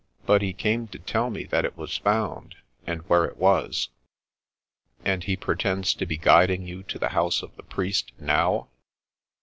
[0.25, 2.55] But he came to tell me that it was found,
[2.87, 3.89] and where it was.""
[5.05, 8.69] And he pretends to be guiding you to the house of the priest now?